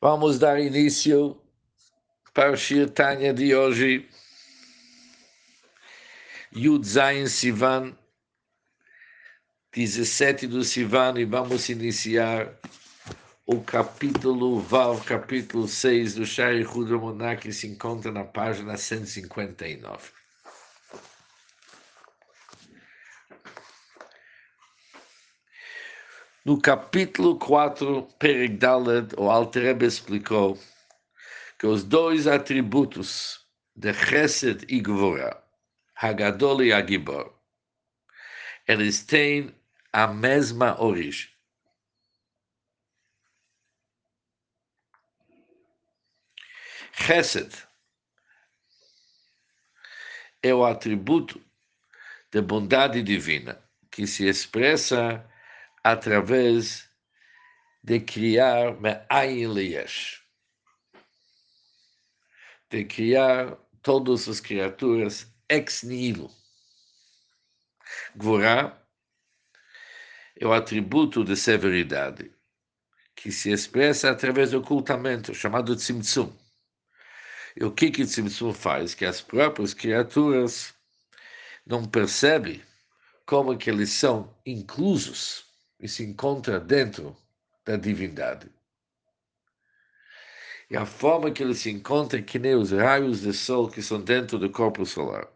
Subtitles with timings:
[0.00, 1.40] Vamos dar início
[2.34, 4.06] para o Shir Tanya de hoje.
[6.52, 7.96] Yud Zayin Sivan,
[9.72, 12.58] 17 do Sivan, e vamos iniciar
[13.46, 20.15] o capítulo Vav, capítulo 6 do Shai Hudamoná, que se encontra na página 159.
[26.46, 30.56] No capítulo 4, Perigdalet, o Alterebe explicou
[31.58, 35.42] que os dois atributos de Chesed e Gvora,
[35.96, 37.36] Hagadol e Agibor,
[38.64, 39.52] eles têm
[39.92, 41.28] a mesma origem.
[46.92, 47.52] Chesed
[50.44, 51.44] é o atributo
[52.30, 53.60] de bondade divina
[53.90, 55.28] que se expressa
[55.86, 56.90] através
[57.80, 59.54] de criar Me'ayin
[62.68, 66.28] de criar todas as criaturas ex nihilo.
[68.16, 68.76] Gvorá
[70.34, 72.32] é o atributo de severidade,
[73.14, 76.36] que se expressa através do ocultamento, chamado Tzimtzum.
[77.54, 78.92] E o que que Tzimtzum faz?
[78.92, 80.74] Que as próprias criaturas
[81.64, 82.60] não percebem
[83.24, 85.45] como que eles são inclusos
[85.78, 87.16] e se encontra dentro
[87.64, 88.50] da divindade.
[90.68, 93.82] E a forma que ele se encontra é que nem os raios de sol que
[93.82, 95.28] são dentro do corpo solar.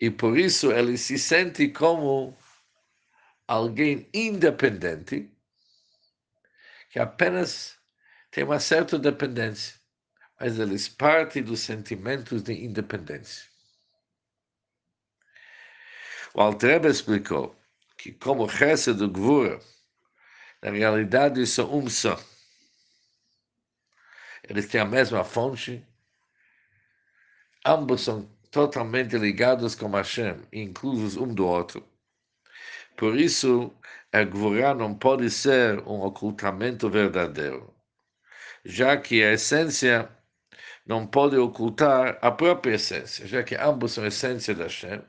[0.00, 2.36] E por isso ele se sente como
[3.46, 5.30] alguém independente,
[6.90, 7.78] que apenas
[8.30, 9.74] tem uma certa dependência,
[10.38, 13.48] mas eles partem dos sentimentos de independência.
[16.34, 17.57] O Altreba explicou
[17.98, 19.58] que como Chesed do Gvura,
[20.62, 22.18] na realidade são um só.
[24.48, 25.84] Eles têm a mesma fonte,
[27.66, 31.84] ambos são totalmente ligados com Hashem, inclusos um do outro.
[32.96, 33.74] Por isso,
[34.12, 37.74] a Gvura não pode ser um ocultamento verdadeiro,
[38.64, 40.08] já que a essência
[40.86, 45.02] não pode ocultar a própria essência, já que ambos são essência da Hashem,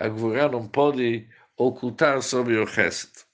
[0.00, 3.26] a Gvura não pode ocultar sobre o resto.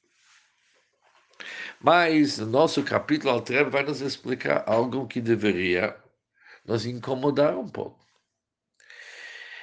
[1.81, 5.97] Mas no nosso capítulo Altreb vai nos explicar algo que deveria
[6.64, 7.98] nos incomodar um pouco.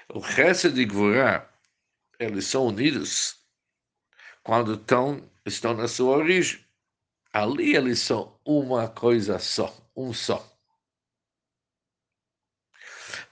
[0.09, 1.47] O resto de Gvorá,
[2.19, 3.37] eles são unidos
[4.41, 6.65] quando estão, estão na sua origem.
[7.31, 10.43] Ali eles são uma coisa só, um só.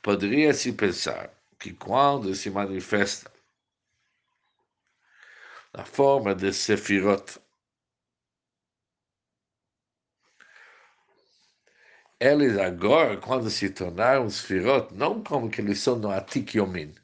[0.03, 3.31] Poderia-se pensar que quando se manifesta
[5.75, 7.37] na forma de Sefirot.
[12.19, 16.95] Eles agora, quando se tornaram Sefirot, não como que eles são no Atik Yomin,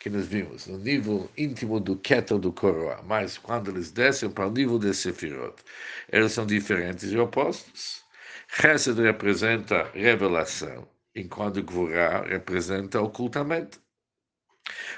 [0.00, 4.46] que nós vimos, no nível íntimo do Keter do Coroa, mas quando eles descem para
[4.48, 5.62] o nível de Sefirot,
[6.10, 8.02] eles são diferentes e opostos.
[8.48, 13.78] Chesed representa revelação, enquanto Gvurah representa ocultamento.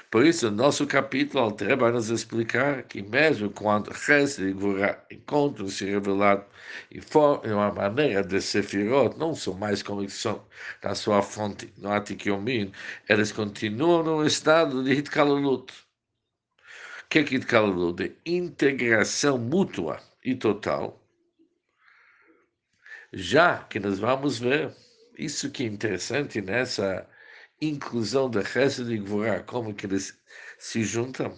[0.09, 6.45] Por isso, nosso capítulo vai nos explicar que mesmo quando Chesed e Gvura encontram-se revelados
[6.91, 10.43] em uma maneira de Sefirot, não são mais como são
[10.83, 12.71] na sua fonte, no Atikyomin,
[13.07, 15.71] eles continuam no estado de Hitkalalut.
[17.03, 17.95] O que é Hitkalalut?
[17.95, 20.99] De integração mútua e total.
[23.13, 24.75] Já que nós vamos ver,
[25.17, 27.07] isso que é interessante nessa
[27.61, 30.17] inclusão da Chesed e Gvorá, como que eles
[30.57, 31.37] se juntam,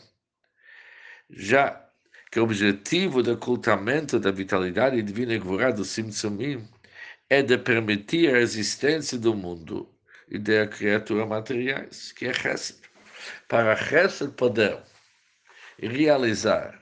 [1.29, 1.87] já
[2.31, 6.67] que o objetivo do ocultamento da vitalidade divina e Gvorá do Simtsumim
[7.29, 9.89] é de permitir a existência do mundo
[10.29, 12.79] e da criatura materiais, que é Chesed.
[13.47, 14.81] Para Chesed poder
[15.79, 16.81] realizar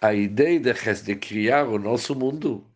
[0.00, 2.66] a ideia de, de criar o nosso mundo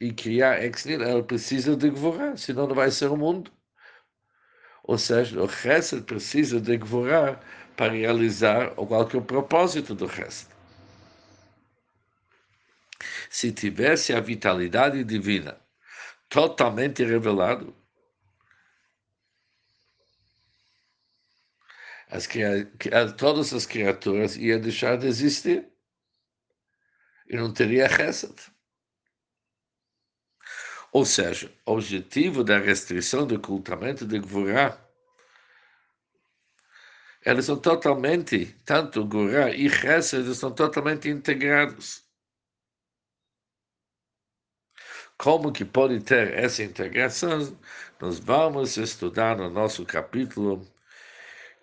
[0.00, 3.50] e criar ex ela precisa de Gvorá, senão não vai ser o mundo.
[4.84, 7.40] Ou seja, o Chesed precisa de Gvorá
[7.74, 10.48] para realizar qual que é propósito do Chesed.
[13.30, 15.58] Se tivesse a vitalidade divina
[16.28, 17.74] totalmente revelado,
[22.10, 22.28] as,
[23.16, 25.66] todas as criaturas iam deixar de existir
[27.26, 28.53] e não teria Chesed.
[30.94, 34.78] Ou seja, o objetivo da restrição do ocultamento de Gvorá,
[37.26, 42.04] eles são totalmente, tanto Gvorá e Chesed, eles são totalmente integrados.
[45.18, 47.58] Como que pode ter essa integração?
[48.00, 50.64] Nós vamos estudar no nosso capítulo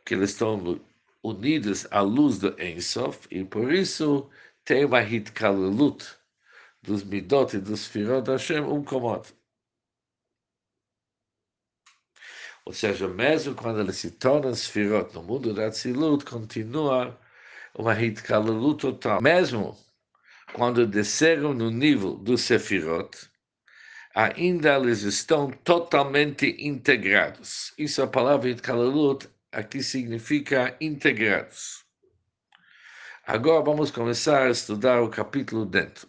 [0.05, 0.81] que eles estão
[1.23, 4.29] unidos à luz do Ensof, e por isso
[4.65, 6.20] tem uma hitkalalut
[6.81, 9.21] dos midot e dos firot Hashem um com o.
[12.65, 17.19] Ou seja, mesmo quando eles se tornam sfirot no mundo da Tzilut, continua
[17.73, 19.21] uma hitkalalut total.
[19.21, 19.77] Mesmo
[20.53, 23.17] quando desceram no nível do sefirot,
[24.13, 27.73] ainda eles estão totalmente integrados.
[27.77, 31.83] Isso é a palavra hitkalalut aqui significa integrados.
[33.25, 36.07] Agora vamos começar a estudar o capítulo dentro.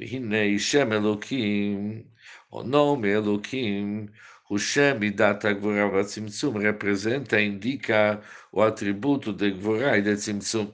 [0.00, 2.10] Vihine Shem Elokim,
[2.50, 4.08] o nome Elokim,
[4.48, 10.72] o Shem Midat Gvura Tzimtzum representa, indica o atributo de Gvura e de Tzimtzum.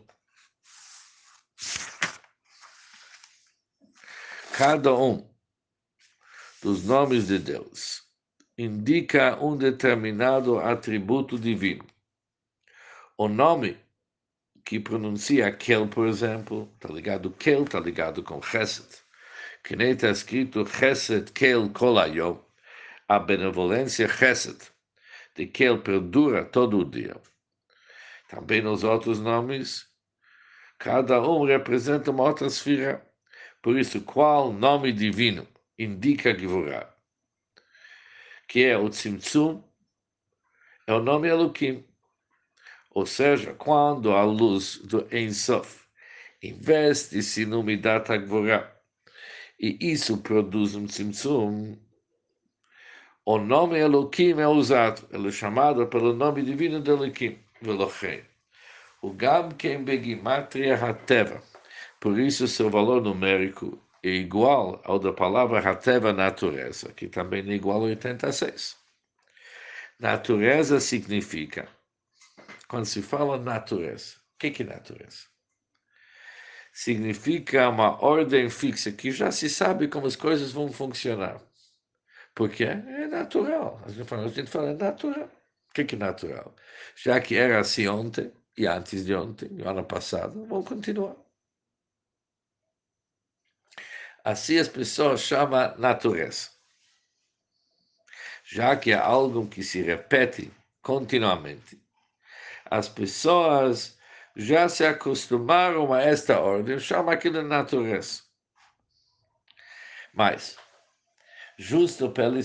[4.53, 5.29] Cada um
[6.63, 8.05] dos nomes de Deus
[8.57, 11.85] indica um determinado atributo divino.
[13.19, 13.77] O nome
[14.65, 19.05] que pronuncia Kel, por exemplo, está ligado Kel, está ligado com Chesed.
[19.67, 22.39] Que nem está escrito Chesed Kel Kolayom,
[23.09, 24.57] a benevolência Chesed,
[25.35, 27.21] de Kel perdura todo o dia.
[28.29, 29.89] Também nos outros nomes,
[30.79, 33.05] cada um representa uma outra esfera.
[33.61, 36.95] Por isso, qual nome divino indica Givurah?
[38.47, 39.65] que é o Tzimtzum,
[40.87, 41.85] é o nome Elohim.
[42.93, 45.81] Ou seja, quando a luz do Ensof
[46.41, 48.76] investe-se no Midat Agvorá,
[49.59, 51.77] e isso produz um Tzimtzum,
[53.25, 58.23] o nome Elohim é usado, ele é chamado pelo nome divino de Elohim, Velochen.
[59.03, 61.43] O Gam Ken Begimatria Hateva,
[61.99, 67.55] por isso seu valor numérico é igual ao da palavra Hateva natureza, que também é
[67.55, 68.77] igual a 86.
[69.99, 71.69] Natureza significa,
[72.69, 75.36] quando se fala natureza, o que, que é natureza?
[76.77, 81.41] Significa uma ordem fixa, que já se sabe como as coisas vão funcionar.
[82.35, 83.81] Porque é natural.
[83.83, 84.05] A gente
[84.51, 85.25] fala, é natural.
[85.71, 86.55] O que, que é natural?
[86.95, 91.17] Já que era assim ontem, e antes de ontem, no ano passado, vão continuar.
[94.23, 96.51] Assim as pessoas chamam natureza.
[98.45, 100.53] Já que é algo que se repete
[100.83, 101.81] continuamente,
[102.71, 103.96] as pessoas
[104.37, 108.23] já se acostumaram a esta ordem, chamam aquilo de natureza.
[110.13, 110.59] Mas,
[111.59, 112.37] justo por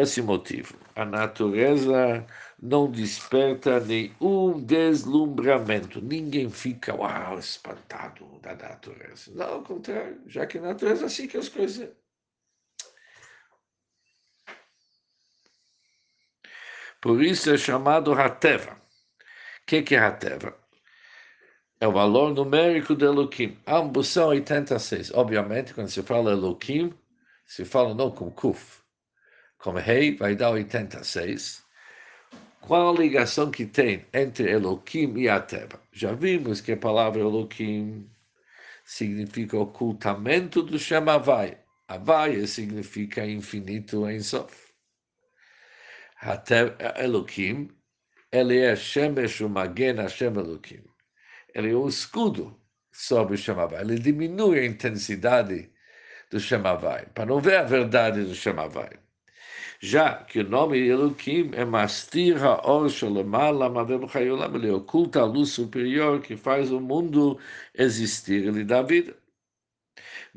[0.00, 2.26] esse motivo, a natureza
[2.60, 6.00] não desperta nenhum deslumbramento.
[6.00, 9.30] Ninguém fica, uau, espantado da natureza.
[9.34, 11.90] Não, ao contrário, já que a natureza é assim que as coisas.
[17.00, 18.87] Por isso é chamado Hateva.
[19.68, 20.56] Que, que é Hateva?
[21.80, 23.56] É o valor numérico de Elohim.
[23.66, 25.12] Ambos são 86.
[25.14, 26.92] Obviamente, quando se fala Elohim,
[27.46, 28.80] se fala não com Kuf.
[29.58, 31.68] Com Rei, vai dar 86
[32.60, 35.80] qual a ligação que tem entre Elohim e a Terra?
[35.90, 38.10] Já vimos que a palavra Elohim
[38.84, 41.58] significa ocultamento do Shem Havai.
[41.88, 44.54] Havai significa infinito em Sof.
[46.96, 47.70] Elohim,
[48.32, 50.84] ele é Shemesh Umagen Hashem Elohim.
[51.54, 52.60] Ele é o escudo
[52.92, 53.82] sobre o Shem Havai.
[53.82, 55.70] Ele diminui a intensidade
[56.30, 58.90] do Shem Havai, para não ver a verdade do Shem Havai
[59.80, 65.50] já que o nome Elohim é Mastir Ha'or Shalomala Mavel Chayolam, ele oculta a luz
[65.50, 67.38] superior que faz o mundo
[67.74, 69.16] existir, ele dá vida.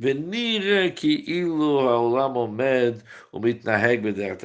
[0.01, 4.01] Venire que ilu haolam omed umitnaheg.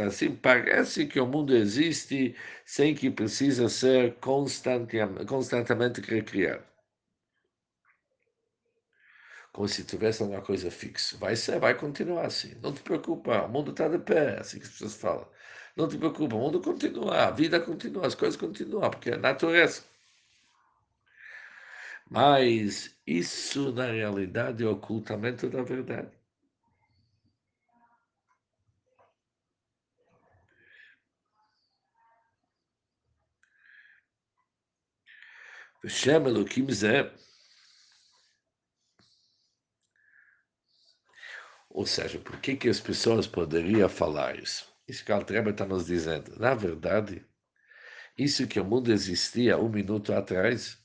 [0.07, 2.35] Assim parece que o mundo existe
[2.67, 6.63] sem que precisa ser constantemente recriado
[9.53, 11.17] como se tivesse alguma coisa fixa.
[11.19, 12.55] Vai ser, vai continuar assim.
[12.63, 15.27] Não te preocupa, o mundo está de pé, assim que as pessoas falam.
[15.75, 19.83] Não te preocupa, o mundo continua, a vida continua, as coisas continuam, porque é natureza.
[22.09, 26.17] Mas isso, na realidade, é o ocultamento da verdade.
[35.83, 37.13] Hashem Elohim Zeh
[41.71, 44.67] Ou seja, por que, que as pessoas poderiam falar isso?
[44.89, 46.35] Isso que Altreba está nos dizendo.
[46.39, 47.23] Na verdade,
[48.17, 50.83] isso que o mundo existia um minuto atrás,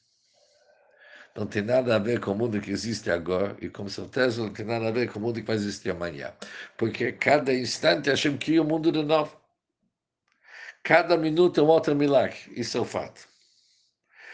[1.36, 4.52] não tem nada a ver com o mundo que existe agora e com certeza não
[4.52, 6.34] tem nada a ver com o mundo que vai existir amanhã.
[6.78, 9.36] Porque cada instante Hashem cria um mundo de novo.
[10.84, 12.38] Cada minuto é um outro milagre.
[12.56, 13.28] Isso é o fato.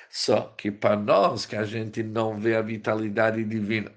[0.09, 3.93] Só que para nós que a gente não vê a vitalidade divina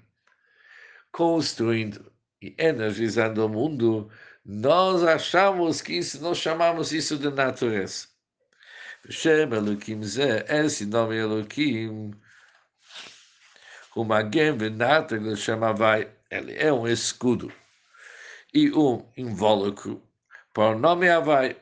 [1.11, 4.09] construindo e energizando o mundo,
[4.45, 8.07] nós achamos que isso, nós chamamos isso de natureza.
[9.09, 13.80] Shem Elohim Zé, esse nome Elohim, o Magem Venatra chama vai,
[16.31, 17.51] ele é um escudo
[18.53, 20.01] e um invólucro
[20.53, 21.57] para o nome Havai,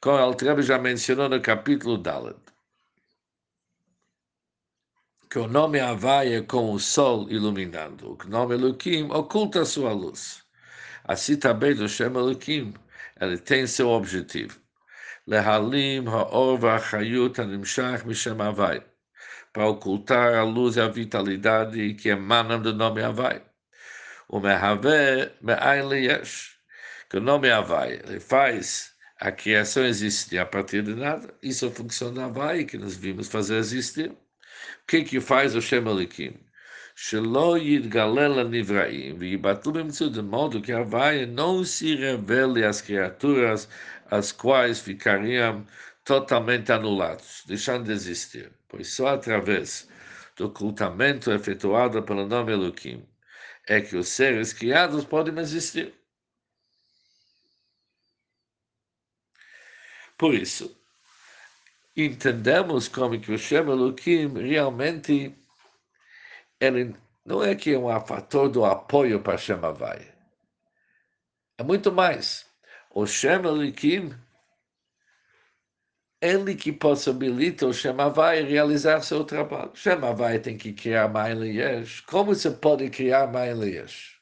[0.00, 2.38] como o Altrebe já mencionou no capítulo Dalet.
[5.28, 10.44] Que o nome Havai é como o sol iluminando, o nome Elohim oculta sua luz.
[11.04, 12.72] Assim também do Shem Elohim,
[13.20, 14.60] ele tem seu objetivo.
[15.26, 18.91] Lehalim ha'or v'achayut ha'nimshach mishem Havai
[19.53, 23.41] para ocultar a luz e a vitalidade que emanam do nome Havai.
[24.27, 26.57] O Mehave Me'ain Yesh,
[27.09, 31.33] que o nome Havai, ele faz a criação existir a partir de nada.
[31.41, 34.11] Isso é a função da Havai que nós vimos fazer existir.
[34.11, 34.17] O
[34.87, 36.47] que que faz o Shem Elikim?
[36.99, 43.69] שלא יתגלה לנבראים ויבטלו במציאות, de modo que a Havai não se revele às criaturas
[44.09, 45.63] as quais ficariam
[46.03, 49.86] totalmente anulados, deixando de existir pois só através
[50.34, 53.06] do ocultamento efetuado pelo nome Elohim
[53.68, 55.94] é que os seres criados podem existir.
[60.16, 60.74] Por isso,
[61.94, 65.36] entendemos como que o Shem Elohim realmente
[66.58, 70.12] ele não é que é um fator do apoio para Shem Havai.
[71.58, 72.46] É muito mais.
[72.90, 74.14] O Shem Elohim
[76.22, 79.72] ele que possibilita o Shemavai realizar seu trabalho.
[79.74, 82.00] Shemavai tem que criar Mailias.
[82.02, 84.12] Como você pode criar Mailias?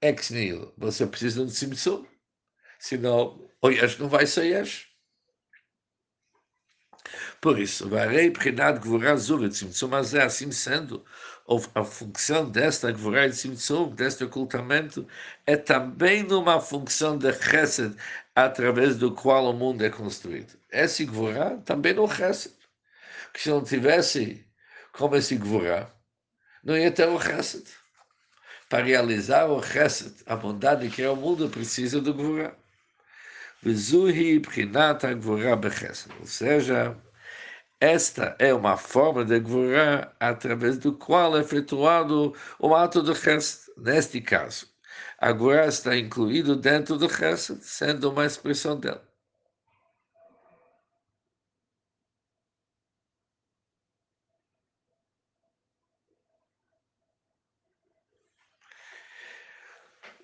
[0.00, 0.72] Ex nihilo.
[0.78, 2.06] Você precisa de um Simsum.
[2.78, 4.86] Senão, o Yesh não vai ser Yesh.
[7.40, 11.04] Por isso, Varei Prinat Gvurah Zuret Simtsum Azé, assim sendo,
[11.74, 15.06] a função desta Gvurah de Simtsum, deste ocultamento,
[15.46, 17.96] é também numa função de Chesed,
[18.34, 20.58] através do qual o mundo é construído.
[20.70, 22.54] Esse Gvurah também não Chesed.
[23.26, 24.44] Porque se não tivesse
[24.92, 25.90] como esse Gvurah,
[26.64, 27.64] não ia ter o Chesed.
[28.68, 32.56] Para realizar o Chesed, a bondade que é o mundo, precisa do Gvurah.
[33.62, 36.12] Vizuhi Prinat Gvurah Bechesed.
[36.20, 36.96] Ou seja,
[37.80, 43.70] esta é uma forma de Gvurah através do qual é efetuado o ato do Chesed.
[43.76, 44.66] Neste caso,
[45.18, 49.06] a Gvurah está incluído dentro do Chesed, sendo uma expressão dela.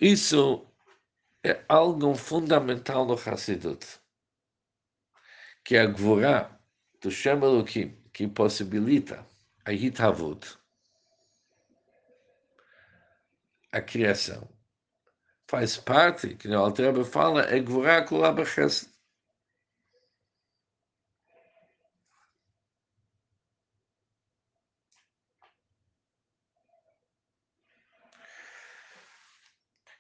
[0.01, 0.67] Isso
[1.45, 4.01] é algo fundamental no Hassidut,
[5.65, 6.59] que a Gvurah
[7.01, 7.41] do Shem
[8.13, 9.27] que possibilita
[9.65, 10.59] a Hitavut,
[13.73, 14.49] a criação,
[15.49, 18.43] faz parte, que o Altreba fala, é Gvurah Kulab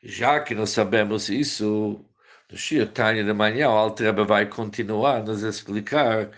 [0.02, 2.04] Já que nós sabemos isso,
[2.50, 6.30] no Shir Tanya de manhã, o Altreba vai continuar nos explicar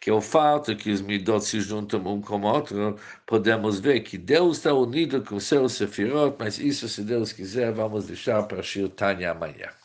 [0.00, 2.96] que é o fato que os midot se juntam um com o outro,
[3.26, 7.72] podemos ver que Deus está unido com o seu sefirot, mas isso, se Deus quiser,
[7.72, 9.79] vamos deixar para Shir Tanya amanhã.